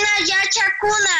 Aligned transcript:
Karina 0.00 0.16
Yachacuna. 0.26 1.18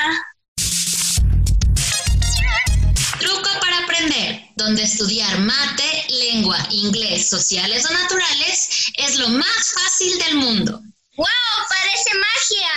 Truco 3.18 3.50
para 3.60 3.78
aprender, 3.84 4.40
donde 4.56 4.82
estudiar 4.82 5.38
mate, 5.40 6.06
lengua, 6.08 6.56
inglés, 6.70 7.28
sociales 7.28 7.84
o 7.88 7.92
naturales 7.92 8.90
es 8.96 9.18
lo 9.18 9.28
más 9.28 9.74
fácil 9.74 10.18
del 10.18 10.36
mundo. 10.36 10.80
¡Wow! 11.16 11.26
Parece 11.68 12.10
magia. 12.26 12.70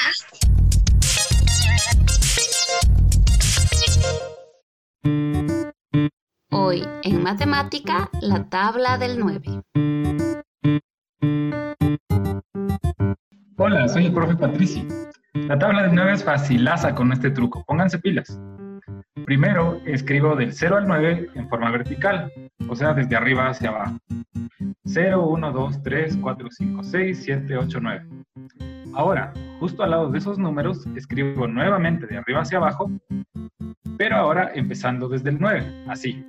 Hoy 6.51 6.85
en 7.03 7.23
matemática, 7.23 8.09
la 8.21 8.49
tabla 8.49 8.97
del 8.97 9.19
9. 9.19 9.61
Hola, 13.57 13.87
soy 13.87 14.07
el 14.07 14.13
profe 14.13 14.35
Patricio. 14.35 15.12
La 15.47 15.59
tabla 15.59 15.83
del 15.83 15.93
9 15.93 16.13
es 16.13 16.23
facilaza 16.23 16.95
con 16.95 17.11
este 17.11 17.29
truco. 17.29 17.65
Pónganse 17.65 17.99
pilas. 17.99 18.39
Primero 19.25 19.81
escribo 19.85 20.35
del 20.35 20.53
0 20.53 20.77
al 20.77 20.87
9 20.87 21.29
en 21.35 21.49
forma 21.49 21.69
vertical, 21.69 22.31
o 22.69 22.75
sea, 22.75 22.93
desde 22.93 23.15
arriba 23.15 23.49
hacia 23.49 23.69
abajo. 23.69 23.97
0, 24.85 25.27
1, 25.27 25.51
2, 25.51 25.83
3, 25.83 26.17
4, 26.21 26.47
5, 26.49 26.83
6, 26.83 27.21
7, 27.23 27.57
8, 27.57 27.79
9. 27.81 28.05
Ahora, 28.93 29.33
justo 29.59 29.83
al 29.83 29.91
lado 29.91 30.09
de 30.09 30.17
esos 30.17 30.37
números, 30.37 30.85
escribo 30.95 31.47
nuevamente 31.47 32.07
de 32.07 32.17
arriba 32.17 32.41
hacia 32.41 32.57
abajo, 32.57 32.89
pero 33.97 34.15
ahora 34.15 34.51
empezando 34.55 35.09
desde 35.09 35.29
el 35.29 35.39
9, 35.39 35.85
así. 35.87 36.25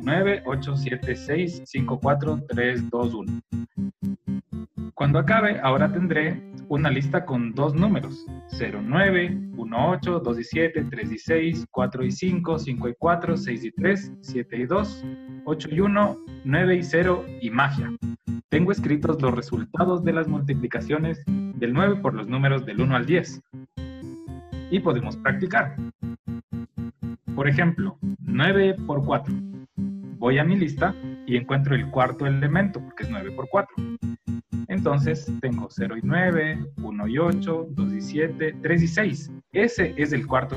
9, 0.00 0.42
8, 0.44 0.76
7, 0.76 1.16
6, 1.16 1.62
5, 1.64 2.00
4, 2.00 2.42
3, 2.48 2.90
2, 2.90 3.14
1. 3.14 3.40
Cuando 4.94 5.18
acabe, 5.18 5.58
ahora 5.62 5.90
tendré 5.90 6.42
una 6.70 6.88
lista 6.88 7.26
con 7.26 7.52
dos 7.52 7.74
números, 7.74 8.24
0, 8.46 8.80
9, 8.84 9.36
1, 9.56 9.90
8, 9.90 10.20
2 10.20 10.38
y 10.38 10.44
7, 10.44 10.86
3 10.88 11.12
y 11.12 11.18
6, 11.18 11.66
4 11.68 12.04
y 12.04 12.12
5, 12.12 12.58
5 12.60 12.88
y 12.88 12.94
4, 12.96 13.36
6 13.36 13.64
y 13.64 13.72
3, 13.72 14.12
7 14.20 14.56
y 14.56 14.66
2, 14.66 15.04
8 15.46 15.68
y 15.72 15.80
1, 15.80 16.18
9 16.44 16.76
y 16.76 16.82
0 16.84 17.26
y 17.40 17.50
magia. 17.50 17.90
Tengo 18.50 18.70
escritos 18.70 19.20
los 19.20 19.34
resultados 19.34 20.04
de 20.04 20.12
las 20.12 20.28
multiplicaciones 20.28 21.24
del 21.26 21.72
9 21.72 21.96
por 21.96 22.14
los 22.14 22.28
números 22.28 22.64
del 22.64 22.80
1 22.80 22.94
al 22.94 23.04
10. 23.04 23.42
Y 24.70 24.78
podemos 24.78 25.16
practicar. 25.16 25.74
Por 27.34 27.48
ejemplo, 27.48 27.98
9 28.20 28.76
por 28.86 29.04
4. 29.04 29.34
Voy 30.20 30.38
a 30.38 30.44
mi 30.44 30.54
lista 30.54 30.94
y 31.26 31.36
encuentro 31.36 31.74
el 31.74 31.90
cuarto 31.90 32.26
elemento, 32.26 32.80
porque 32.80 33.02
es 33.02 33.10
9 33.10 33.32
por 33.32 33.48
4. 33.48 33.74
Entonces 34.80 35.30
tengo 35.42 35.68
0 35.68 35.98
y 35.98 36.00
9, 36.02 36.72
1 36.82 37.08
y 37.08 37.18
8, 37.18 37.66
2 37.68 37.92
y 37.92 38.00
7, 38.00 38.56
3 38.62 38.82
y 38.82 38.88
6. 38.88 39.30
Ese 39.52 39.94
es 39.98 40.14
el 40.14 40.26
cuarto. 40.26 40.56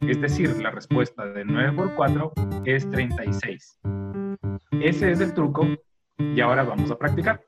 Es 0.00 0.20
decir, 0.20 0.60
la 0.60 0.72
respuesta 0.72 1.24
de 1.24 1.44
9 1.44 1.72
por 1.76 1.94
4 1.94 2.32
es 2.64 2.90
36. 2.90 3.78
Ese 4.80 5.12
es 5.12 5.20
el 5.20 5.32
truco 5.34 5.68
y 6.18 6.40
ahora 6.40 6.64
vamos 6.64 6.90
a 6.90 6.98
practicar. 6.98 7.46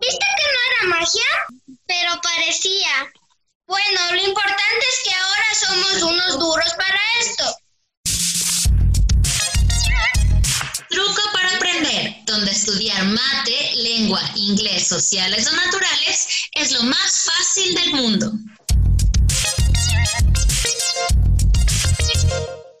¿Viste 0.00 0.26
que 0.36 0.46
no 0.50 0.60
era 0.66 0.98
magia? 0.98 1.30
Pero 1.86 2.10
parecía. 2.20 3.12
Bueno, 3.68 4.00
lo 4.10 4.28
importante 4.28 4.84
es 4.90 4.99
estudiar 12.70 13.04
mate, 13.04 13.74
lengua, 13.74 14.20
inglés, 14.36 14.86
sociales 14.86 15.46
o 15.48 15.56
naturales 15.56 16.26
es 16.52 16.70
lo 16.72 16.84
más 16.84 17.26
fácil 17.26 17.74
del 17.74 17.94
mundo. 17.94 18.32